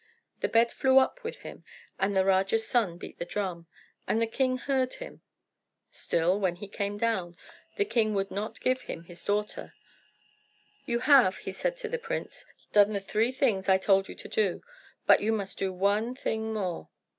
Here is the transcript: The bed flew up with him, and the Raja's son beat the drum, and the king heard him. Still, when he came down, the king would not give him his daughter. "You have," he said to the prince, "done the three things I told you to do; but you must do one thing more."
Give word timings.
The 0.39 0.47
bed 0.49 0.71
flew 0.71 0.97
up 0.97 1.23
with 1.23 1.41
him, 1.41 1.63
and 1.99 2.15
the 2.15 2.25
Raja's 2.25 2.65
son 2.65 2.97
beat 2.97 3.19
the 3.19 3.23
drum, 3.23 3.67
and 4.07 4.19
the 4.19 4.25
king 4.25 4.57
heard 4.57 4.95
him. 4.95 5.21
Still, 5.91 6.39
when 6.39 6.55
he 6.55 6.67
came 6.67 6.97
down, 6.97 7.37
the 7.77 7.85
king 7.85 8.15
would 8.15 8.31
not 8.31 8.59
give 8.61 8.81
him 8.81 9.03
his 9.03 9.23
daughter. 9.23 9.75
"You 10.87 11.01
have," 11.01 11.37
he 11.37 11.51
said 11.51 11.77
to 11.77 11.87
the 11.87 11.99
prince, 11.99 12.45
"done 12.73 12.93
the 12.93 12.99
three 12.99 13.31
things 13.31 13.69
I 13.69 13.77
told 13.77 14.09
you 14.09 14.15
to 14.15 14.27
do; 14.27 14.63
but 15.05 15.21
you 15.21 15.31
must 15.31 15.59
do 15.59 15.71
one 15.71 16.15
thing 16.15 16.51
more." 16.51 16.89